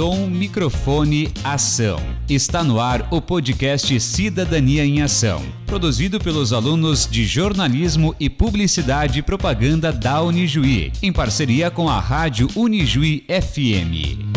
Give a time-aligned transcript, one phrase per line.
[0.00, 2.00] som, microfone, ação.
[2.26, 9.18] Está no ar o podcast Cidadania em Ação, produzido pelos alunos de jornalismo e publicidade
[9.18, 14.29] e propaganda da Unijuí, em parceria com a rádio Unijuí FM.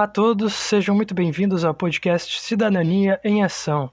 [0.00, 3.90] Olá a todos, sejam muito bem-vindos ao podcast Cidadania em Ação.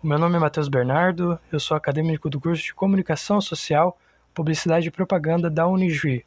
[0.00, 3.98] O meu nome é Matheus Bernardo, eu sou acadêmico do curso de Comunicação Social,
[4.32, 6.24] Publicidade e Propaganda da Unijuí.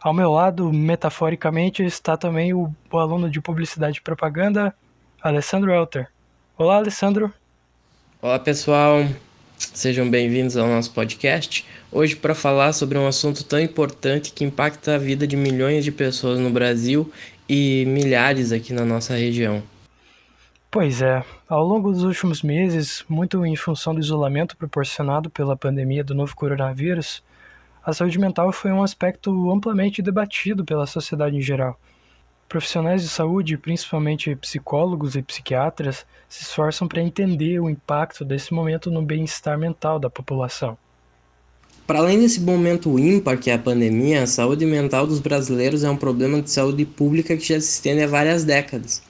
[0.00, 4.72] Ao meu lado, metaforicamente, está também o, o aluno de Publicidade e Propaganda,
[5.20, 6.06] Alessandro Elter.
[6.56, 7.34] Olá, Alessandro.
[8.22, 9.04] Olá, pessoal.
[9.58, 11.66] Sejam bem-vindos ao nosso podcast.
[11.90, 15.90] Hoje, para falar sobre um assunto tão importante que impacta a vida de milhões de
[15.90, 17.10] pessoas no Brasil
[17.48, 19.62] e milhares aqui na nossa região.
[20.70, 26.04] Pois é, ao longo dos últimos meses, muito em função do isolamento proporcionado pela pandemia
[26.04, 27.22] do novo coronavírus,
[27.84, 31.78] a saúde mental foi um aspecto amplamente debatido pela sociedade em geral.
[32.48, 38.90] Profissionais de saúde, principalmente psicólogos e psiquiatras, se esforçam para entender o impacto desse momento
[38.90, 40.76] no bem-estar mental da população.
[41.86, 45.90] Para além desse momento ímpar que é a pandemia, a saúde mental dos brasileiros é
[45.90, 49.00] um problema de saúde pública que já se estende há várias décadas.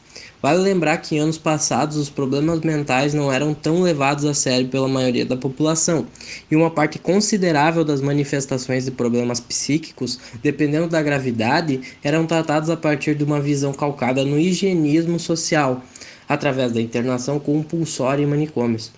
[0.42, 4.68] Vale lembrar que em anos passados os problemas mentais não eram tão levados a sério
[4.68, 6.06] pela maioria da população,
[6.50, 12.76] e uma parte considerável das manifestações de problemas psíquicos, dependendo da gravidade, eram tratados a
[12.76, 15.82] partir de uma visão calcada no higienismo social,
[16.28, 18.92] através da internação compulsória em manicômios.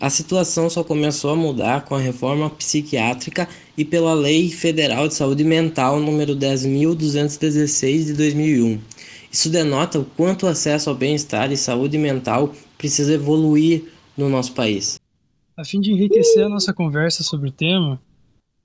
[0.00, 5.14] A situação só começou a mudar com a reforma psiquiátrica e pela Lei Federal de
[5.14, 8.80] Saúde Mental número 10.216 de 2001.
[9.30, 13.84] Isso denota o quanto o acesso ao bem-estar e saúde mental precisa evoluir
[14.16, 14.98] no nosso país.
[15.56, 18.00] A fim de enriquecer a nossa conversa sobre o tema,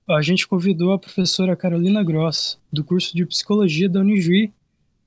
[0.07, 4.51] a gente convidou a professora Carolina Gross, do curso de Psicologia da Unijuí,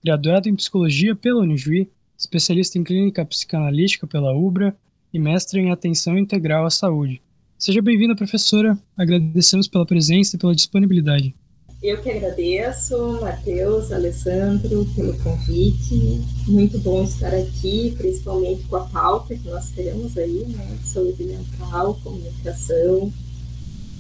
[0.03, 4.77] graduada em Psicologia pela Unijuí, especialista em Clínica Psicanalítica pela UBRA
[5.13, 7.21] e mestre em Atenção Integral à Saúde.
[7.59, 8.77] Seja bem-vinda, professora.
[8.97, 11.35] Agradecemos pela presença e pela disponibilidade.
[11.83, 16.21] Eu que agradeço, Matheus, Alessandro, pelo convite.
[16.47, 21.25] Muito bom estar aqui, principalmente com a pauta que nós temos aí, né, de saúde
[21.25, 23.13] mental, comunicação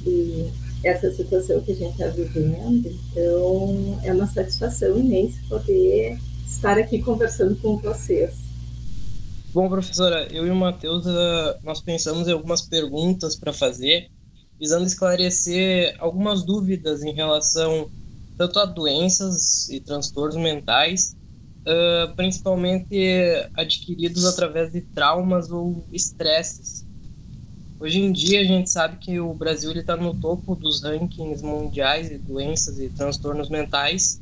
[0.07, 0.49] e
[0.85, 2.89] essa situação que a gente está vivendo.
[3.11, 8.42] Então, é uma satisfação imensa poder estar aqui conversando com vocês.
[9.53, 14.11] Bom, professora, eu e o Matheus, uh, nós pensamos em algumas perguntas para fazer,
[14.59, 17.91] visando esclarecer algumas dúvidas em relação
[18.37, 21.17] tanto a doenças e transtornos mentais,
[21.67, 22.95] uh, principalmente
[23.55, 26.87] adquiridos através de traumas ou estresses.
[27.79, 32.09] Hoje em dia a gente sabe que o Brasil está no topo dos rankings mundiais
[32.09, 34.21] de doenças e transtornos mentais,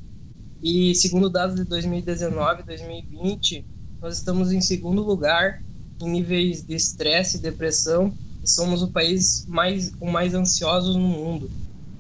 [0.63, 3.69] E segundo dados de 2019 e 2020,
[4.01, 5.63] nós estamos em segundo lugar
[6.01, 8.13] em níveis de estresse e depressão
[8.43, 11.51] e somos o país mais o mais ansioso no mundo.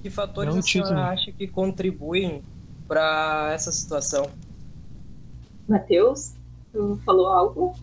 [0.03, 2.43] Que fatores a senhora acha que contribuem
[2.89, 4.31] para essa situação?
[5.69, 6.33] Matheus,
[6.73, 7.77] tu falou algo?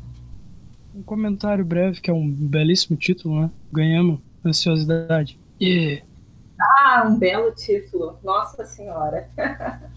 [0.96, 3.52] Um comentário breve, que é um belíssimo título, né?
[3.72, 5.40] Ganhamos ansiosidade.
[5.62, 6.04] Yeah.
[6.60, 8.18] Ah, um belo título.
[8.24, 9.30] Nossa Senhora.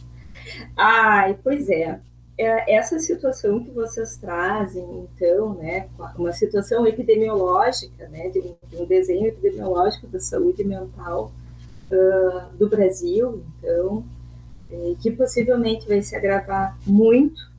[0.77, 1.99] Ai, pois é.
[2.41, 2.75] É.
[2.75, 9.27] Essa situação que vocês trazem, então, né, uma situação epidemiológica, né, de um, de desenho
[9.27, 11.33] epidemiológico da saúde mental
[11.91, 14.05] uh, do Brasil, então,
[15.01, 17.51] que possivelmente vai se agravar muito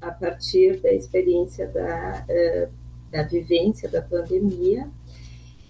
[0.00, 2.72] a partir da experiência da, uh,
[3.10, 4.86] da vivência da pandemia,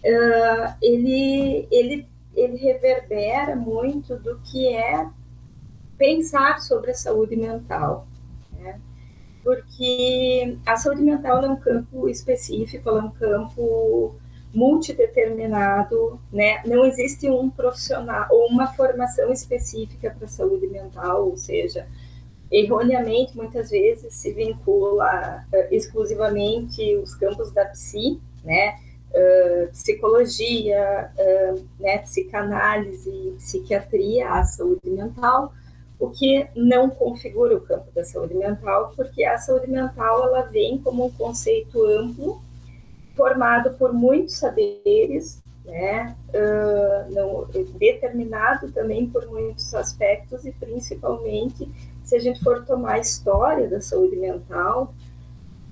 [0.05, 5.09] uh, ele, ele, ele reverbera muito do que é
[5.99, 8.07] pensar sobre a saúde mental.
[9.43, 14.15] Porque a saúde mental é um campo específico, é um campo
[14.53, 16.61] multideterminado, né?
[16.67, 21.87] Não existe um profissional ou uma formação específica para a saúde mental, ou seja,
[22.51, 28.79] erroneamente muitas vezes se vincula uh, exclusivamente os campos da psi, né?
[29.11, 35.53] Uh, psicologia, uh, né, psicanálise, psiquiatria à saúde mental,
[36.01, 40.79] o que não configura o campo da saúde mental, porque a saúde mental ela vem
[40.79, 42.41] como um conceito amplo,
[43.15, 47.47] formado por muitos saberes, né, uh, não,
[47.79, 51.71] determinado também por muitos aspectos e principalmente
[52.03, 54.95] se a gente for tomar a história da saúde mental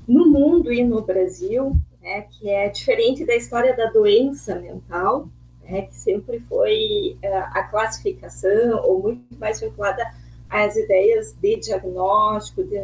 [0.07, 5.29] no mundo e no Brasil, né, que é diferente da história da doença mental,
[5.69, 10.05] né, que sempre foi uh, a classificação ou muito mais vinculada
[10.49, 12.79] às ideias de diagnóstico, de,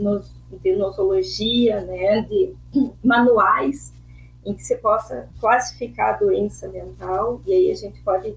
[0.00, 2.54] nos, de nosologia, né, de
[3.04, 3.92] manuais
[4.44, 8.34] em que se possa classificar a doença mental, e aí a gente pode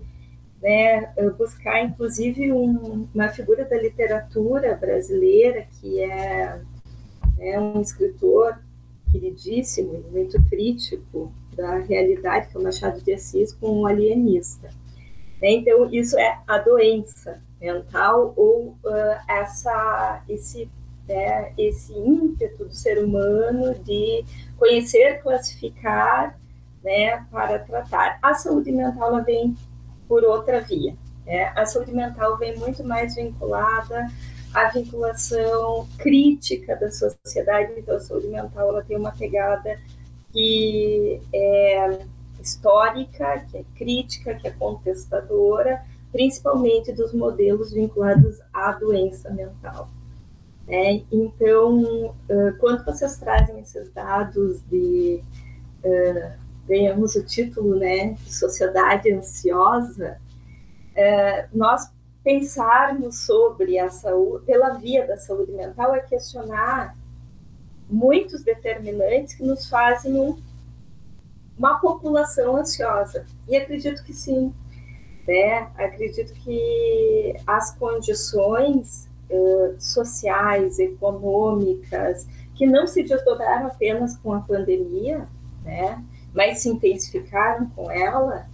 [0.61, 6.61] né, buscar inclusive um, uma figura da literatura brasileira que é,
[7.39, 8.59] é um escritor
[9.11, 11.31] queridíssimo e muito crítico
[11.61, 14.69] da realidade, que é o Machado de Assis, com um alienista.
[15.41, 15.51] Né?
[15.51, 20.67] Então, isso é a doença mental ou uh, essa, esse,
[21.07, 24.25] né, esse ímpeto do ser humano de
[24.57, 26.37] conhecer, classificar,
[26.83, 28.17] né, para tratar.
[28.21, 29.55] A saúde mental ela vem
[30.07, 30.95] por outra via.
[31.25, 31.53] Né?
[31.55, 34.09] A saúde mental vem muito mais vinculada
[34.53, 39.79] à vinculação crítica da sociedade, então a saúde mental ela tem uma pegada
[40.31, 41.99] que é
[42.39, 45.81] histórica, que é crítica, que é contestadora,
[46.11, 49.89] principalmente dos modelos vinculados à doença mental.
[50.67, 52.13] É, então,
[52.59, 55.21] quando vocês trazem esses dados de
[56.67, 60.17] ganhamos o título né, de sociedade ansiosa,
[60.95, 61.89] é, nós
[62.23, 66.95] pensarmos sobre a saúde, pela via da saúde mental, é questionar
[67.91, 70.37] muitos determinantes que nos fazem um,
[71.57, 73.25] uma população ansiosa.
[73.47, 74.53] E acredito que sim.
[75.27, 75.69] Né?
[75.77, 82.25] Acredito que as condições uh, sociais, econômicas,
[82.55, 85.27] que não se desdobraram apenas com a pandemia,
[85.63, 86.03] né?
[86.33, 88.45] mas se intensificaram com ela,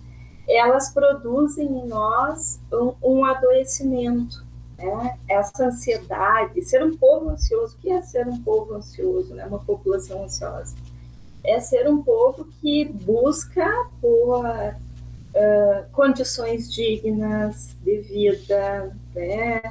[0.47, 4.46] elas produzem em nós um, um adoecimento.
[4.77, 5.17] Né?
[5.27, 9.45] Essa ansiedade, ser um povo ansioso, o que é ser um povo ansioso, né?
[9.45, 10.75] uma população ansiosa?
[11.43, 13.65] É ser um povo que busca
[14.01, 19.61] por uh, condições dignas de vida, né?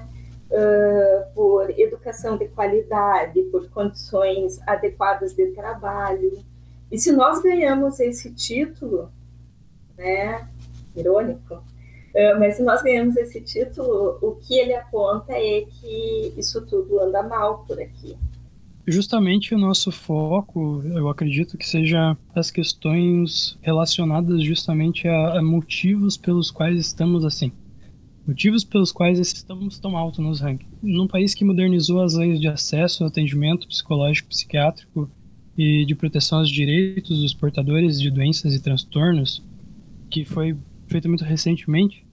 [0.49, 6.45] Uh, por educação de qualidade, por condições adequadas de trabalho,
[6.91, 9.11] e se nós ganhamos esse título,
[9.97, 10.49] né,
[10.95, 11.63] irônico,
[12.39, 17.23] mas se nós ganhamos esse título, o que ele aponta é que isso tudo anda
[17.23, 18.17] mal por aqui.
[18.89, 26.17] Justamente o nosso foco, eu acredito que seja as questões relacionadas justamente a, a motivos
[26.17, 27.51] pelos quais estamos assim.
[28.25, 30.73] Motivos pelos quais estamos tão alto nos rankings.
[30.81, 35.11] Num país que modernizou as leis de acesso ao atendimento psicológico psiquiátrico
[35.59, 39.43] e de proteção aos direitos dos portadores de doenças e transtornos,
[40.09, 40.57] que foi
[40.87, 42.06] feito muito recentemente,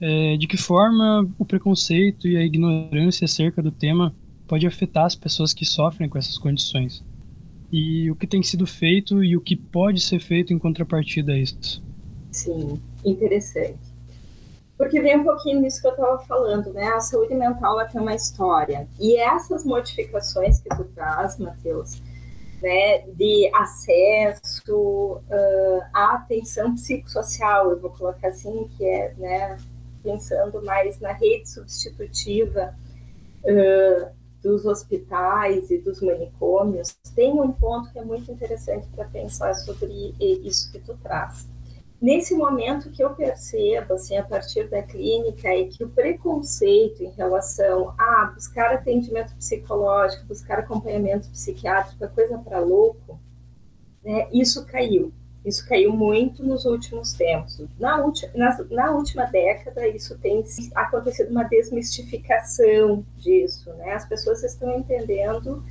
[0.00, 4.14] é, de que forma o preconceito e a ignorância acerca do tema
[4.46, 7.04] pode afetar as pessoas que sofrem com essas condições.
[7.72, 11.38] E o que tem sido feito e o que pode ser feito em contrapartida a
[11.38, 11.82] isso.
[12.30, 13.94] Sim, interessante.
[14.76, 16.88] Porque vem um pouquinho nisso que eu estava falando, né?
[16.88, 18.88] A saúde mental ela tem uma história.
[19.00, 22.02] E essas modificações que tu traz, Matheus,
[22.60, 29.56] né, de acesso uh, à atenção psicossocial, eu vou colocar assim, que é né,
[30.04, 32.76] pensando mais na rede substitutiva
[33.42, 39.54] uh, dos hospitais e dos manicômios, tem um ponto que é muito interessante para pensar
[39.54, 41.48] sobre isso que tu traz.
[42.00, 47.08] Nesse momento que eu percebo, assim, a partir da clínica, é que o preconceito em
[47.12, 53.18] relação a buscar atendimento psicológico, buscar acompanhamento psiquiátrico, é coisa para louco,
[54.04, 55.14] né, isso caiu.
[55.44, 57.60] Isso caiu muito nos últimos tempos.
[57.78, 57.98] Na,
[58.34, 60.42] na, na, última década, isso tem
[60.74, 63.70] acontecido uma desmistificação disso.
[63.74, 63.92] Né?
[63.92, 65.62] As pessoas estão entendendo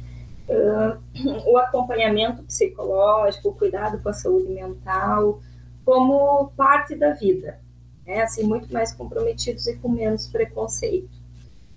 [0.47, 5.41] uh, o acompanhamento psicológico, o cuidado com a saúde mental,
[5.83, 7.59] como parte da vida.
[8.05, 8.21] Né?
[8.21, 11.22] Assim, muito mais comprometidos e com menos preconceito.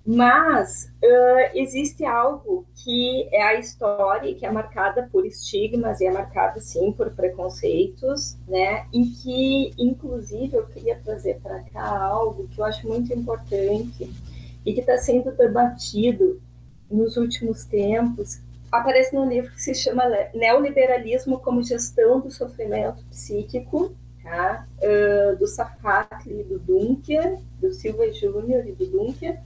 [0.06, 6.12] Mas uh, existe algo que é a história que é marcada por estigmas e é
[6.12, 8.86] marcada sim por preconceitos, né?
[8.92, 14.08] E que, inclusive, eu queria trazer para cá algo que eu acho muito importante
[14.64, 16.40] e que está sendo debatido
[16.88, 18.38] nos últimos tempos.
[18.70, 24.68] Aparece num livro que se chama Neoliberalismo como Gestão do Sofrimento Psíquico, tá?
[24.78, 29.40] Uh, do Safakli e do Dunker, do Silva Júnior e do Dunker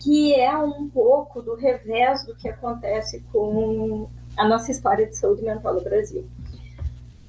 [0.00, 5.42] que é um pouco do revés do que acontece com a nossa história de saúde
[5.42, 6.26] mental no Brasil.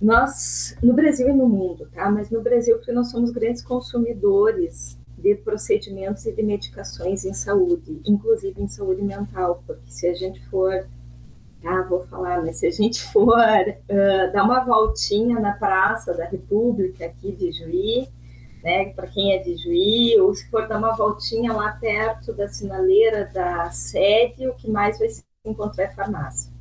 [0.01, 2.09] Nós, no Brasil e no mundo, tá?
[2.09, 8.01] Mas no Brasil, porque nós somos grandes consumidores de procedimentos e de medicações em saúde,
[8.05, 10.87] inclusive em saúde mental, porque se a gente for,
[11.63, 16.25] ah, vou falar, mas se a gente for uh, dar uma voltinha na Praça da
[16.25, 18.07] República aqui de Juí,
[18.63, 22.47] né, para quem é de Juí, ou se for dar uma voltinha lá perto da
[22.47, 26.51] sinaleira da sede, o que mais vai se encontrar é farmácia.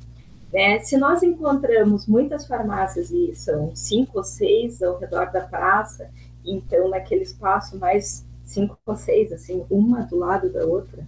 [0.51, 0.79] Né?
[0.79, 6.09] Se nós encontramos muitas farmácias, e são cinco ou seis ao redor da praça,
[6.43, 11.07] então naquele espaço mais cinco ou seis, assim, uma do lado da outra,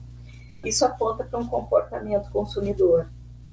[0.63, 3.07] isso aponta para um comportamento consumidor.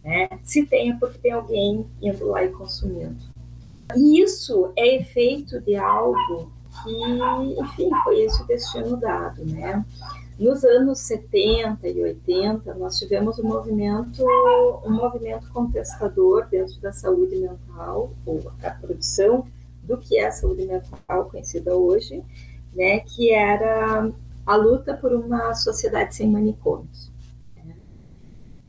[0.05, 0.29] Né?
[0.45, 3.19] Se tem, é porque tem alguém indo lá e consumindo.
[3.97, 6.53] E isso é efeito de algo
[6.83, 9.85] que, enfim, foi esse o destino dado, né?
[10.41, 14.25] Nos anos 70 e 80, nós tivemos um movimento,
[14.87, 19.45] um movimento contestador dentro da saúde mental, ou a produção
[19.83, 22.25] do que é a saúde mental conhecida hoje,
[22.75, 24.11] né, que era
[24.47, 27.11] a luta por uma sociedade sem manicômios.
[27.57, 27.77] Né?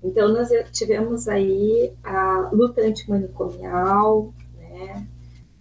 [0.03, 5.08] Então, nós tivemos aí a luta antimanicomial, né,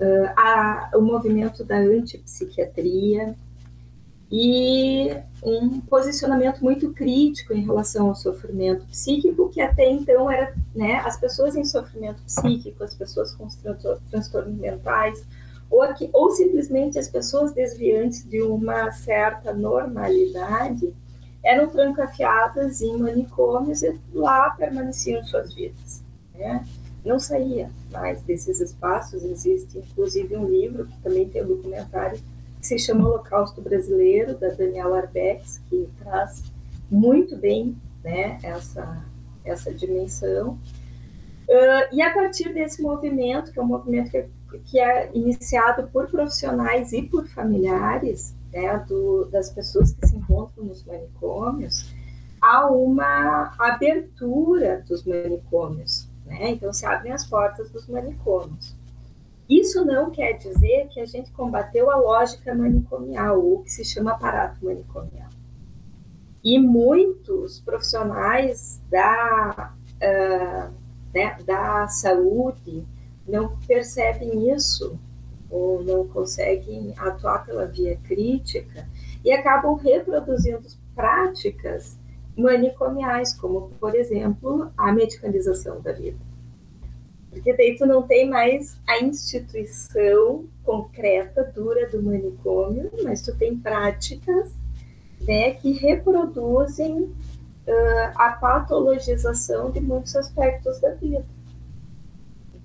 [0.01, 3.35] uh, a, o movimento da antipsiquiatria
[4.33, 5.11] e
[5.43, 11.19] um posicionamento muito crítico em relação ao sofrimento psíquico, que até então era né, as
[11.19, 13.49] pessoas em sofrimento psíquico, as pessoas com
[14.09, 15.25] transtornos mentais,
[15.69, 20.93] ou, aqui, ou simplesmente as pessoas desviantes de uma certa normalidade
[21.43, 26.03] eram trancafiadas em manicômios e lá permaneciam suas vidas.
[26.35, 26.65] Né?
[27.05, 29.25] Não saía mais desses espaços.
[29.25, 32.21] Existe, inclusive, um livro, que também tem um documentário,
[32.61, 36.43] que se chama Holocausto Brasileiro, da Daniela Arbex, que traz
[36.91, 39.05] muito bem né, essa,
[39.45, 40.59] essa dimensão.
[41.49, 44.29] Uh, e a partir desse movimento, que é um movimento que é,
[44.65, 50.65] que é iniciado por profissionais e por familiares né, do, das pessoas que se encontram
[50.65, 51.93] nos manicômios,
[52.41, 56.51] há uma abertura dos manicômios né?
[56.51, 58.75] Então se abrem as portas dos manicômios.
[59.49, 64.13] Isso não quer dizer que a gente combateu a lógica manicomial, ou que se chama
[64.13, 65.29] aparato manicomial.
[66.43, 70.73] E muitos profissionais da, uh,
[71.13, 72.87] né, da saúde
[73.27, 74.97] não percebem isso,
[75.51, 78.87] ou não conseguem atuar pela via crítica,
[79.25, 81.97] e acabam reproduzindo práticas
[82.37, 86.19] manicomiais, como, por exemplo, a medicalização da vida.
[87.31, 93.57] Porque daí tu não tem mais a instituição concreta, dura do manicômio, mas tu tem
[93.57, 94.53] práticas
[95.21, 101.25] né, que reproduzem uh, a patologização de muitos aspectos da vida.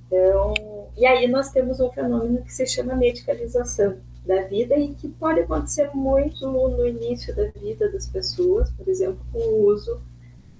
[0.07, 0.53] Então,
[0.98, 5.41] e aí nós temos um fenômeno que se chama medicalização da vida e que pode
[5.41, 10.00] acontecer muito no início da vida das pessoas, por exemplo, com o uso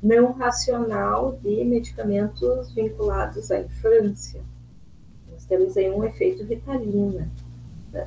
[0.02, 4.42] não racional de medicamentos vinculados à infância.
[5.32, 7.30] Nós temos aí um efeito ritalina.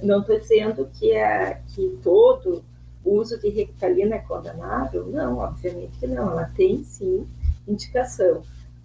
[0.03, 2.62] Não estou dizendo que, é, que todo
[3.05, 5.07] uso de Ritalina é condenável?
[5.07, 6.31] Não, obviamente que não.
[6.31, 7.27] Ela tem sim
[7.67, 8.43] indicação,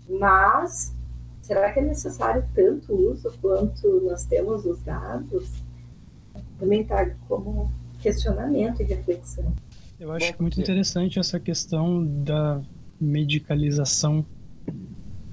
[0.10, 0.94] mas
[1.42, 5.62] será que é necessário tanto uso quanto nós temos os dados?
[6.63, 7.70] Também está como
[8.01, 9.53] questionamento e reflexão.
[10.00, 12.62] Eu acho muito interessante essa questão da
[13.01, 14.25] medicalização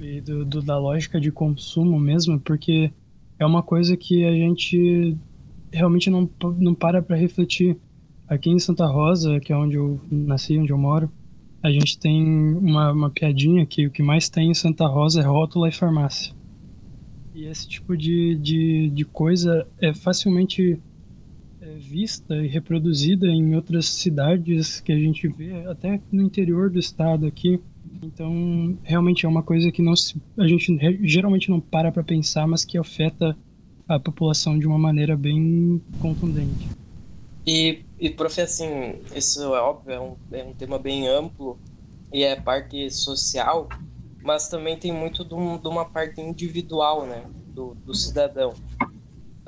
[0.01, 2.93] e do, do, da lógica de consumo mesmo, porque
[3.39, 5.17] é uma coisa que a gente
[5.71, 7.79] realmente não, não para para refletir.
[8.27, 11.09] Aqui em Santa Rosa, que é onde eu nasci, onde eu moro,
[11.63, 15.25] a gente tem uma, uma piadinha que o que mais tem em Santa Rosa é
[15.25, 16.35] rótula e farmácia.
[17.33, 20.81] E esse tipo de, de, de coisa é facilmente
[21.79, 27.27] vista e reproduzida em outras cidades que a gente vê, até no interior do estado
[27.27, 27.61] aqui.
[28.03, 32.47] Então, realmente é uma coisa que não se, a gente geralmente não para para pensar,
[32.47, 33.37] mas que afeta
[33.89, 36.69] a população de uma maneira bem contundente.
[37.47, 41.59] E, e prof, assim, isso é óbvio, é um, é um tema bem amplo
[42.13, 43.69] e é parte social,
[44.23, 48.55] mas também tem muito de, um, de uma parte individual, né, do, do cidadão.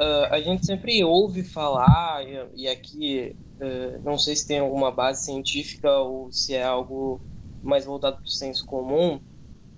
[0.03, 4.91] Uh, a gente sempre ouve falar, e, e aqui uh, não sei se tem alguma
[4.91, 7.21] base científica ou se é algo
[7.63, 9.21] mais voltado para o senso comum,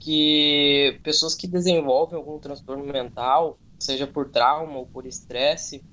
[0.00, 5.84] que pessoas que desenvolvem algum transtorno mental, seja por trauma ou por estresse,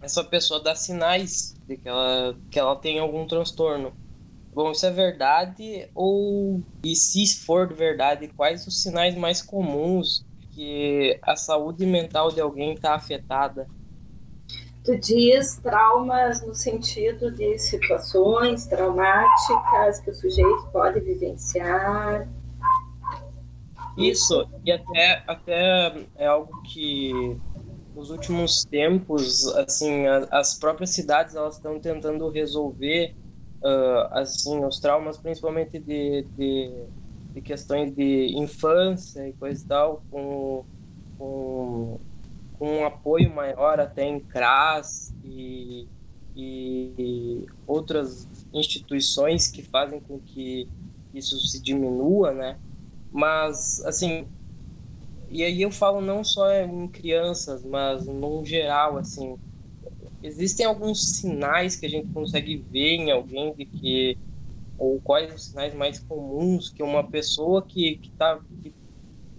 [0.00, 3.92] essa pessoa dá sinais de que ela, que ela tem algum transtorno.
[4.54, 5.90] Bom, isso é verdade?
[5.94, 10.24] Ou, e se for verdade, quais os sinais mais comuns
[10.60, 13.66] que a saúde mental de alguém está afetada?
[14.84, 22.28] Tu diz traumas no sentido de situações traumáticas que o sujeito pode vivenciar.
[23.96, 27.40] Isso, e até, até é algo que
[27.94, 33.14] nos últimos tempos, assim, as próprias cidades elas estão tentando resolver
[33.62, 36.70] uh, assim os traumas, principalmente de, de
[37.40, 40.64] de questões de infância e coisa e tal, com,
[41.18, 42.00] com,
[42.52, 45.88] com um apoio maior até em CRAS e,
[46.36, 50.70] e outras instituições que fazem com que
[51.12, 52.58] isso se diminua, né?
[53.10, 54.28] Mas, assim,
[55.28, 59.38] e aí eu falo não só em crianças, mas no geral, assim,
[60.22, 64.18] existem alguns sinais que a gente consegue ver em alguém de que
[64.80, 68.72] ou quais os sinais mais comuns que uma pessoa que, que, tá, que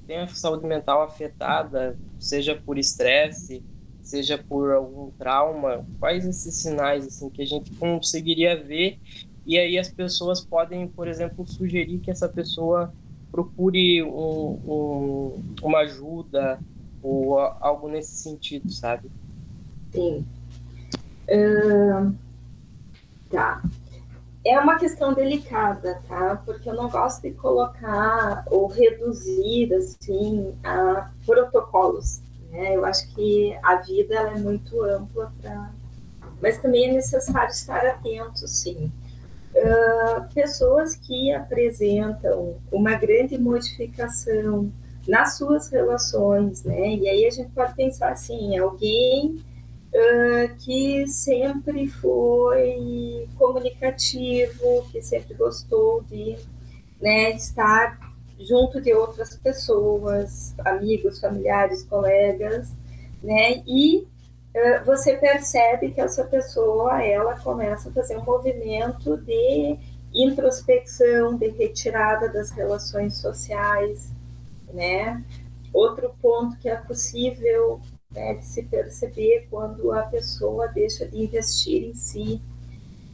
[0.06, 3.64] tem a saúde mental afetada, seja por estresse,
[4.04, 9.00] seja por algum trauma, quais esses sinais assim que a gente conseguiria ver
[9.44, 12.94] e aí as pessoas podem, por exemplo, sugerir que essa pessoa
[13.32, 16.60] procure um, um, uma ajuda
[17.02, 19.10] ou algo nesse sentido, sabe?
[19.92, 20.24] Sim.
[21.28, 22.14] Uh,
[23.32, 23.64] tá
[24.44, 26.42] é uma questão delicada, tá?
[26.46, 32.22] Porque eu não gosto de colocar ou reduzir assim a protocolos.
[32.50, 32.76] Né?
[32.76, 35.72] Eu acho que a vida é muito ampla para,
[36.42, 38.92] mas também é necessário estar atento, sim.
[39.54, 44.72] Uh, pessoas que apresentam uma grande modificação
[45.08, 46.96] nas suas relações, né?
[46.96, 49.44] E aí a gente pode pensar assim, alguém
[49.94, 56.38] uh, que sempre foi comunicativo, que sempre gostou de
[57.02, 58.00] né, estar
[58.40, 62.72] junto de outras pessoas, amigos, familiares, colegas,
[63.22, 63.62] né?
[63.68, 69.78] E uh, você percebe que essa pessoa ela começa a fazer um movimento de
[70.14, 74.10] introspecção, de retirada das relações sociais,
[74.74, 75.24] né?
[75.72, 77.80] Outro ponto que é possível
[78.14, 82.42] de se perceber quando a pessoa deixa de investir em si.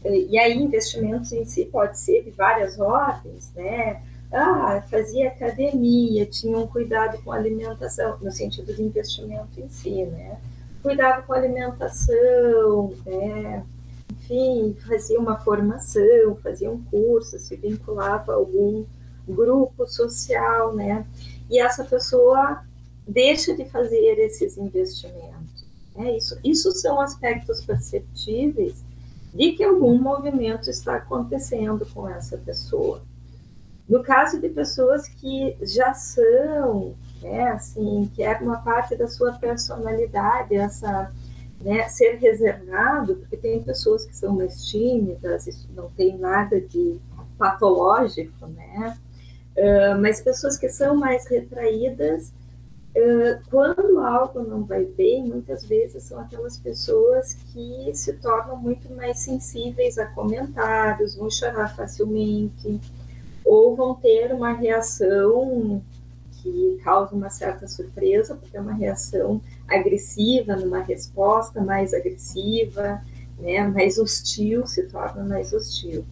[0.03, 4.01] E aí, investimentos em si pode ser de várias ordens, né?
[4.31, 10.03] Ah, fazia academia, tinha um cuidado com a alimentação, no sentido de investimento em si,
[10.05, 10.38] né?
[10.81, 13.63] Cuidado com a alimentação, né?
[14.12, 18.86] Enfim, fazia uma formação, fazia um curso, se vinculava a algum
[19.27, 21.05] grupo social, né?
[21.49, 22.62] E essa pessoa
[23.08, 25.65] deixa de fazer esses investimentos.
[25.96, 26.17] Né?
[26.17, 28.84] Isso, isso são aspectos perceptíveis
[29.34, 33.02] de que algum movimento está acontecendo com essa pessoa.
[33.88, 39.34] No caso de pessoas que já são, né, assim, que é uma parte da sua
[39.34, 41.12] personalidade, essa
[41.62, 47.00] né, ser reservado, porque tem pessoas que são mais tímidas, isso não tem nada de
[47.38, 48.98] patológico, né?
[49.56, 52.32] Uh, mas pessoas que são mais retraídas
[53.50, 59.19] quando algo não vai bem, muitas vezes são aquelas pessoas que se tornam muito mais
[59.19, 62.80] sensíveis a comentários, vão chorar facilmente,
[63.45, 65.82] ou vão ter uma reação
[66.41, 73.02] que causa uma certa surpresa, porque é uma reação agressiva, numa resposta mais agressiva,
[73.38, 76.04] né, mais hostil, se torna mais hostil.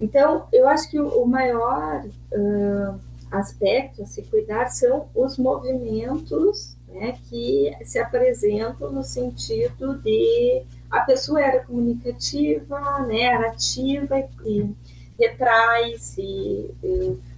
[0.00, 7.18] Então, eu acho que o, maior uh, aspecto a se cuidar são os movimentos né,
[7.28, 14.74] que se apresentam no sentido de a pessoa era comunicativa, né, era ativa e
[15.18, 16.70] retrai, se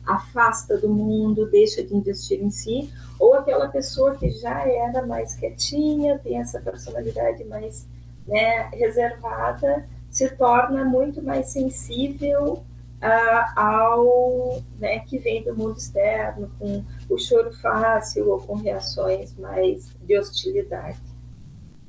[0.06, 5.34] afasta do mundo, deixa de investir em si, ou aquela pessoa que já era mais
[5.34, 7.86] quietinha, tem essa personalidade mais
[8.26, 12.62] né, reservada, se torna muito mais sensível
[13.02, 19.36] uh, ao né, que vem do mundo externo, com o choro fácil ou com reações
[19.38, 20.98] mais de hostilidade.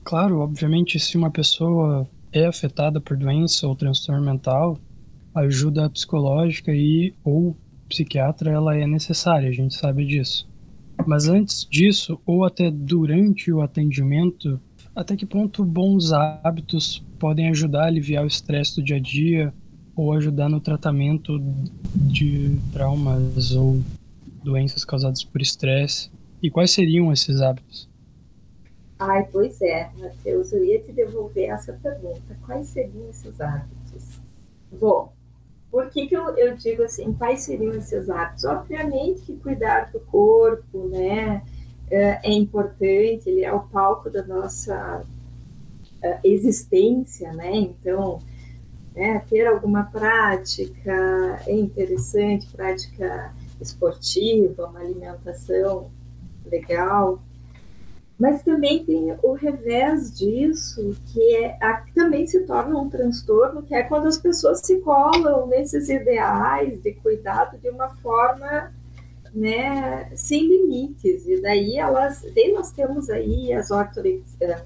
[0.04, 4.78] Claro, obviamente, se uma pessoa é afetada por doença ou transtorno mental,
[5.36, 7.56] ajuda psicológica e ou
[7.88, 10.50] psiquiatra ela é necessária, a gente sabe disso.
[11.06, 14.60] Mas antes disso, ou até durante o atendimento,
[14.95, 19.54] até que ponto bons hábitos podem ajudar a aliviar o estresse do dia a dia
[19.95, 21.39] ou ajudar no tratamento
[21.95, 23.82] de traumas ou
[24.43, 26.10] doenças causadas por estresse?
[26.41, 27.89] E quais seriam esses hábitos?
[28.97, 32.38] Ai, pois é, Matheus, eu ia te devolver essa pergunta.
[32.45, 34.19] Quais seriam esses hábitos?
[34.71, 35.12] Bom,
[35.71, 38.43] por que, que eu, eu digo assim, quais seriam esses hábitos?
[38.43, 41.41] Obviamente que cuidar do corpo, né,
[41.89, 45.04] é, é importante, ele é o palco da nossa
[46.01, 48.21] é, existência, né, então,
[48.95, 55.89] né, ter alguma prática é interessante, prática esportiva, uma alimentação
[56.45, 57.21] legal,
[58.21, 63.73] mas também tem o revés disso, que é, a, também se torna um transtorno, que
[63.73, 68.71] é quando as pessoas se colam nesses ideais de cuidado de uma forma
[69.34, 71.25] né, sem limites.
[71.25, 74.63] E daí elas, daí nós temos aí as ortorexias,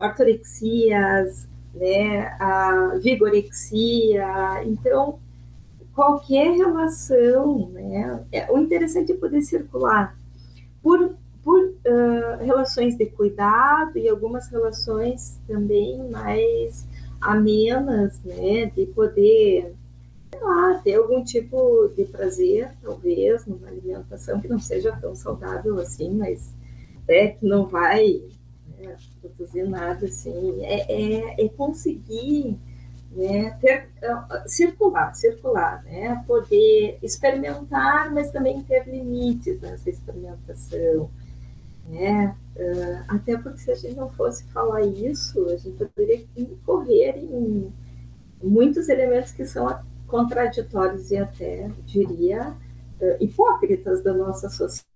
[0.00, 1.46] ortorexias
[1.78, 4.62] né, a vigorexia.
[4.64, 5.18] Então,
[5.94, 10.16] qualquer relação, né, é, o interessante é poder circular
[10.82, 11.16] por
[11.48, 16.86] por uh, relações de cuidado e algumas relações também mais
[17.22, 19.74] amenas, né, de poder
[20.30, 25.78] sei lá, ter algum tipo de prazer, talvez, numa alimentação que não seja tão saudável
[25.78, 26.52] assim, mas
[27.08, 28.20] é que não vai
[28.78, 28.94] né,
[29.68, 32.58] nada assim, é, é, é conseguir
[33.10, 41.10] né, ter, uh, circular, circular, né, poder experimentar, mas também ter limites nessa experimentação,
[41.88, 42.36] né?
[42.54, 47.72] Uh, até porque se a gente não fosse falar isso, a gente poderia incorrer em
[48.42, 52.52] muitos elementos que são contraditórios e até, diria,
[53.00, 54.87] uh, hipócritas da nossa sociedade,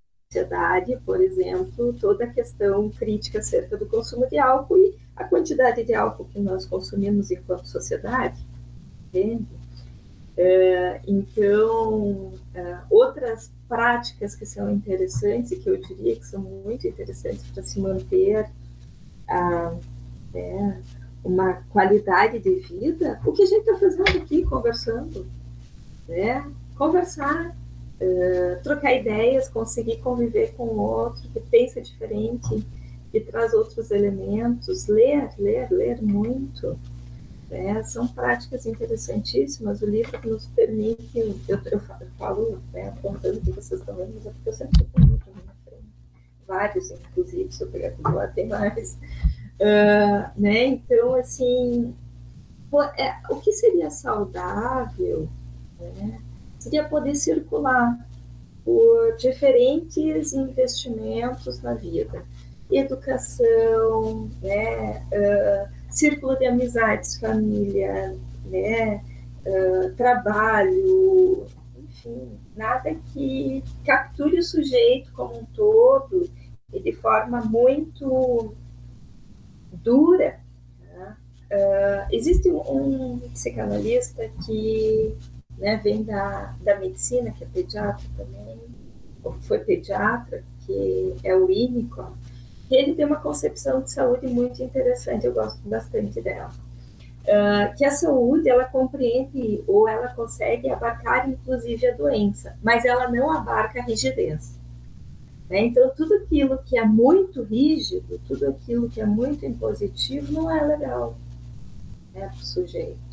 [1.05, 5.95] por exemplo, toda a questão crítica acerca do consumo de álcool e a quantidade de
[5.95, 8.39] álcool que nós consumimos enquanto sociedade,
[9.09, 9.47] entende?
[10.33, 12.33] Uh, então,
[12.91, 17.81] outras práticas que são interessantes e que eu diria que são muito interessantes para se
[17.81, 18.47] manter
[19.29, 19.75] a,
[20.35, 20.77] é,
[21.25, 25.27] uma qualidade de vida, o que a gente está fazendo aqui, conversando,
[26.09, 26.51] né?
[26.77, 27.55] Conversar,
[28.03, 32.67] uh, trocar ideias, conseguir conviver com o outro que pensa diferente,
[33.11, 36.79] que traz outros elementos, ler, ler, ler muito,
[37.49, 37.83] né?
[37.85, 39.83] São práticas interessantíssimas.
[39.83, 41.81] O livro nos permite, eu, eu,
[42.19, 45.53] falo, né, apontando que vocês estão vendo, mas é porque eu sempre um livro na
[45.65, 45.85] frente.
[46.47, 48.99] Vários, inclusive, se eu pegar aqui do lado, tem mais.
[49.61, 50.65] Uh, né?
[50.65, 51.95] Então, assim,
[52.97, 55.29] é, o que seria saudável
[55.79, 56.19] né,
[56.63, 57.99] seria poder circular
[58.65, 62.25] por diferentes investimentos na vida.
[62.71, 69.03] Educação, né, uh, círculo de amizades, família, né,
[69.45, 71.47] uh, trabalho,
[71.77, 76.31] enfim, nada que capture o sujeito como um todo
[76.73, 78.55] e de forma muito
[79.73, 80.41] dura.
[81.53, 85.15] Uh, existe um, um psicanalista que
[85.59, 88.59] né, vem da, da medicina, que é pediatra também,
[89.23, 92.13] ou foi pediatra, que é o Winnicott,
[92.71, 96.53] ele tem uma concepção de saúde muito interessante, eu gosto bastante dela.
[97.23, 103.09] Uh, que a saúde ela compreende ou ela consegue abarcar inclusive a doença, mas ela
[103.09, 104.59] não abarca a rigidez.
[105.49, 105.67] Né?
[105.67, 110.65] Então, tudo aquilo que é muito rígido, tudo aquilo que é muito impositivo, não é
[110.65, 111.15] legal
[112.13, 113.12] né, para o sujeito.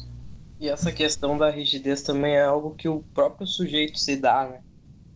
[0.60, 4.62] E essa questão da rigidez também é algo que o próprio sujeito se dá, né?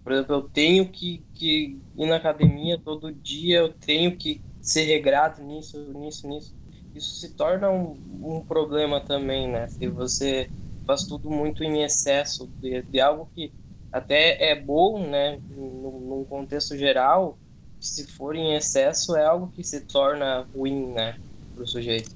[0.04, 4.84] Por exemplo, eu tenho que, que ir na academia todo dia, eu tenho que ser
[4.84, 6.56] regrado nisso, nisso, nisso.
[6.96, 9.68] Isso se torna um, um problema também, né?
[9.68, 10.50] Se você
[10.86, 13.52] faz tudo muito em excesso de, de algo que
[13.92, 17.38] até é bom, né, num contexto geral,
[17.80, 21.20] se for em excesso é algo que se torna ruim, né,
[21.54, 22.12] para o sujeito.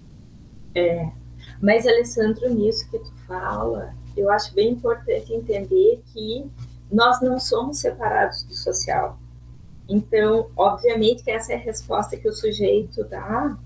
[0.73, 1.07] É,
[1.61, 6.45] mas Alessandro, nisso que tu fala, eu acho bem importante entender que
[6.91, 9.17] nós não somos separados do social.
[9.89, 13.57] Então, obviamente que essa é a resposta que o sujeito dá.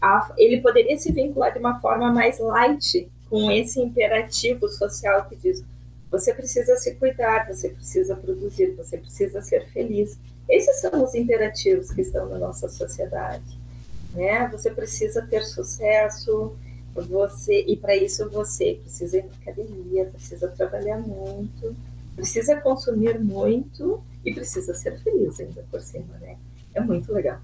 [0.00, 5.36] A, ele poderia se vincular de uma forma mais light com esse imperativo social que
[5.36, 5.64] diz
[6.10, 10.18] você precisa se cuidar, você precisa produzir, você precisa ser feliz.
[10.48, 13.58] Esses são os imperativos que estão na nossa sociedade.
[14.14, 14.48] Né?
[14.48, 16.56] Você precisa ter sucesso,
[17.02, 21.76] você e para isso você precisa ir na academia, precisa trabalhar muito,
[22.14, 26.36] precisa consumir muito e precisa ser feliz ainda por cima, né?
[26.74, 27.38] É muito legal.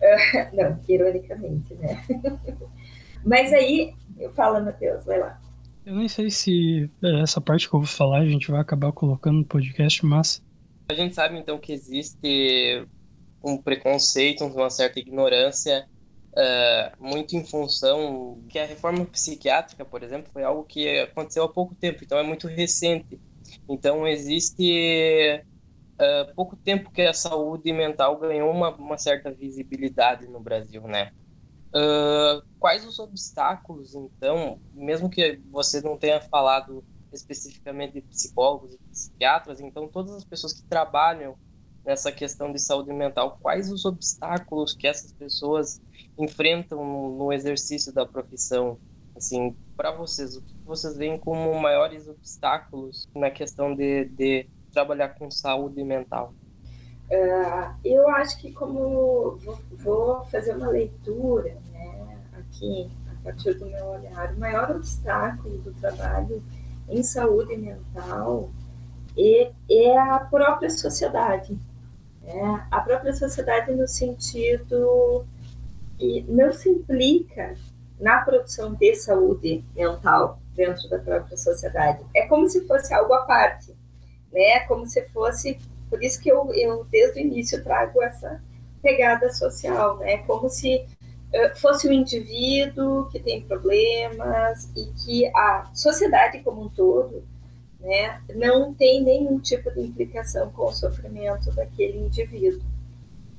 [0.00, 2.04] Uh, não, ironicamente, né?
[3.24, 5.40] Mas aí, eu falo, Matheus, vai lá.
[5.84, 8.92] Eu nem sei se é, essa parte que eu vou falar a gente vai acabar
[8.92, 10.42] colocando no podcast, mas.
[10.90, 12.86] A gente sabe então que existe
[13.42, 15.88] um preconceito, uma certa ignorância,
[16.38, 21.52] uh, muito em função que a reforma psiquiátrica, por exemplo, foi algo que aconteceu há
[21.52, 23.20] pouco tempo, então é muito recente.
[23.68, 25.42] Então existe
[26.00, 31.10] uh, pouco tempo que a saúde mental ganhou uma, uma certa visibilidade no Brasil, né?
[31.74, 38.78] Uh, quais os obstáculos, então, mesmo que você não tenha falado especificamente de psicólogos e
[38.90, 41.36] psiquiatras, então todas as pessoas que trabalham
[41.88, 45.80] nessa questão de saúde mental, quais os obstáculos que essas pessoas
[46.18, 48.78] enfrentam no, exercício da profissão?
[49.16, 55.18] Assim, para vocês, o que vocês veem como maiores obstáculos na questão de, de trabalhar
[55.18, 56.34] com saúde mental?
[57.10, 59.38] Uh, eu acho que como
[59.72, 65.72] vou, fazer uma leitura né, aqui a partir do meu olhar, o maior obstáculo do
[65.72, 66.42] trabalho
[66.86, 68.50] em saúde mental
[69.16, 71.58] é, é a própria sociedade.
[72.28, 72.66] Né?
[72.70, 75.26] A própria sociedade no sentido
[75.98, 77.56] que não se implica
[77.98, 82.04] na produção de saúde mental dentro da própria sociedade.
[82.14, 83.74] É como se fosse algo à parte,
[84.32, 84.60] né?
[84.60, 88.40] Como se fosse por isso que eu, eu desde o início trago essa
[88.82, 90.18] pegada social, né?
[90.18, 90.86] Como se
[91.56, 97.22] fosse o um indivíduo que tem problemas e que a sociedade como um todo,
[97.80, 102.62] né, não tem nenhum tipo de implicação com o sofrimento daquele indivíduo.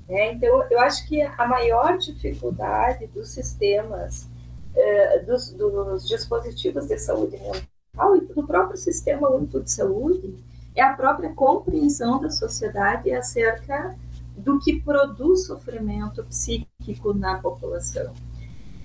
[0.07, 0.33] Né?
[0.33, 4.27] Então, eu acho que a maior dificuldade dos sistemas,
[4.75, 10.35] uh, dos, dos dispositivos de saúde mental e do próprio sistema único de saúde
[10.75, 13.95] é a própria compreensão da sociedade acerca
[14.37, 18.13] do que produz sofrimento psíquico na população.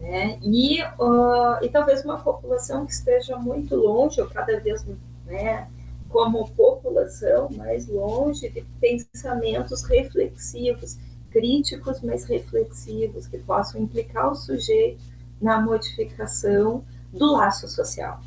[0.00, 0.38] Né?
[0.42, 4.84] E, uh, e talvez uma população que esteja muito longe, ou cada vez
[5.26, 5.68] né,
[6.08, 10.96] como população mais longe de pensamentos reflexivos,
[11.30, 15.02] críticos, mas reflexivos, que possam implicar o sujeito
[15.40, 18.20] na modificação do laço social.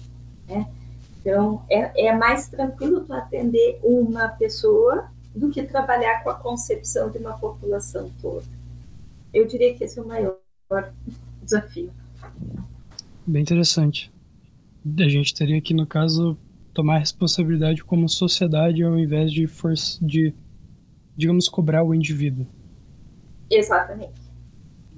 [0.48, 0.68] Né?
[1.22, 7.10] Então, é, é mais tranquilo tu atender uma pessoa do que trabalhar com a concepção
[7.10, 8.46] de uma população toda.
[9.34, 10.38] Eu diria que esse é o maior
[11.42, 11.92] desafio.
[13.26, 14.12] Bem interessante.
[15.00, 16.38] A gente teria que, no caso,
[16.78, 20.32] tomar responsabilidade como sociedade ao invés de força de,
[21.16, 22.46] digamos, cobrar o indivíduo.
[23.50, 24.22] Exatamente.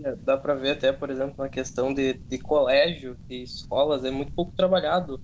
[0.04, 4.12] É, dá para ver até, por exemplo, na questão de, de colégio, de escolas, é
[4.12, 5.22] muito pouco trabalhado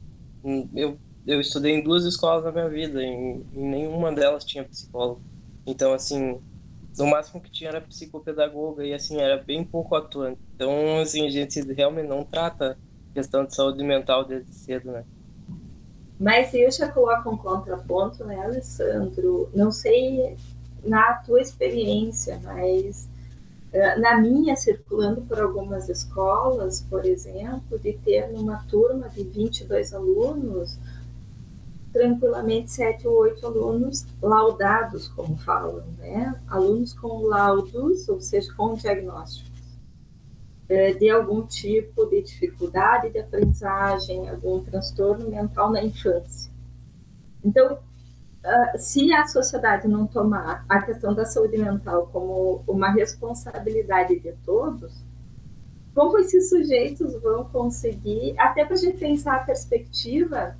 [0.75, 5.21] eu, eu estudei em duas escolas na minha vida, e em nenhuma delas tinha psicólogo.
[5.65, 6.39] Então, assim,
[6.97, 10.39] no máximo que tinha era psicopedagoga e, assim, era bem pouco atuante.
[10.55, 12.77] Então, assim, a gente realmente não trata
[13.13, 15.03] questão de saúde mental desde cedo, né?
[16.19, 19.49] Mas eu já coloco um contraponto, né, Alessandro?
[19.53, 20.37] Não sei
[20.83, 23.07] na tua experiência, mas
[23.73, 29.93] eh, na minha, circulando por algumas escolas, por exemplo, de ter numa turma de 22
[29.93, 30.77] alunos,
[31.91, 36.39] tranquilamente sete ou oito alunos laudados, como falam, né?
[36.47, 39.54] Alunos com laudos, ou seja, com diagnósticos eh,
[40.67, 46.51] de algum tipo de dificuldade de aprendizagem, algum transtorno mental na infância.
[47.43, 54.19] Então, uh, se a sociedade não tomar a questão da saúde mental como uma responsabilidade
[54.19, 54.91] de todos,
[55.93, 60.57] como esses sujeitos vão conseguir, até para a gente pensar a perspectiva